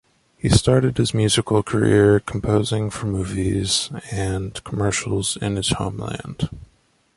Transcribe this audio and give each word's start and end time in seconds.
He 0.35 0.49
started 0.49 0.97
his 0.97 1.13
musical 1.13 1.61
career 1.61 2.19
composing 2.19 2.89
for 2.89 3.05
movies 3.05 3.91
and 4.11 4.51
commercials 4.63 5.37
in 5.39 5.57
his 5.57 5.69
homeland. 5.73 6.49